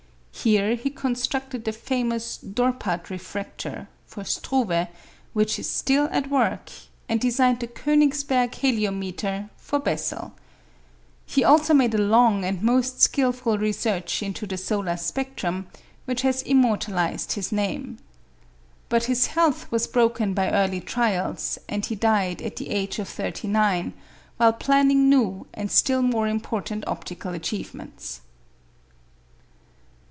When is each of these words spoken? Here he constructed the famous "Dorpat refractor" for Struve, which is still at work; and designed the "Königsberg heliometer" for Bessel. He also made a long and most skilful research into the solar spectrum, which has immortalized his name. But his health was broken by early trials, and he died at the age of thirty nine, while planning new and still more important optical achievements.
Here 0.33 0.73
he 0.73 0.89
constructed 0.89 1.65
the 1.65 1.71
famous 1.71 2.35
"Dorpat 2.35 3.11
refractor" 3.11 3.87
for 4.07 4.23
Struve, 4.23 4.87
which 5.33 5.59
is 5.59 5.69
still 5.69 6.09
at 6.11 6.31
work; 6.31 6.71
and 7.07 7.21
designed 7.21 7.59
the 7.59 7.67
"Königsberg 7.67 8.53
heliometer" 8.55 9.51
for 9.55 9.77
Bessel. 9.77 10.33
He 11.27 11.43
also 11.43 11.75
made 11.75 11.93
a 11.93 11.99
long 11.99 12.43
and 12.43 12.63
most 12.63 13.01
skilful 13.03 13.59
research 13.59 14.23
into 14.23 14.47
the 14.47 14.57
solar 14.57 14.97
spectrum, 14.97 15.67
which 16.05 16.23
has 16.23 16.41
immortalized 16.41 17.33
his 17.33 17.51
name. 17.51 17.99
But 18.89 19.03
his 19.03 19.27
health 19.27 19.71
was 19.71 19.85
broken 19.85 20.33
by 20.33 20.49
early 20.49 20.81
trials, 20.81 21.59
and 21.69 21.85
he 21.85 21.93
died 21.93 22.41
at 22.41 22.55
the 22.55 22.71
age 22.71 22.97
of 22.97 23.07
thirty 23.07 23.47
nine, 23.47 23.93
while 24.37 24.53
planning 24.53 25.07
new 25.07 25.45
and 25.53 25.69
still 25.69 26.01
more 26.01 26.27
important 26.27 26.83
optical 26.87 27.35
achievements. 27.35 28.21